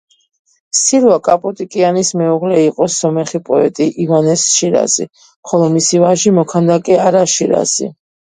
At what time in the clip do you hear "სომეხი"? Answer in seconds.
2.93-3.41